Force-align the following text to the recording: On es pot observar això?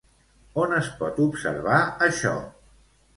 On 0.61 0.71
es 0.77 0.87
pot 1.01 1.19
observar 1.25 1.77
això? 2.07 2.33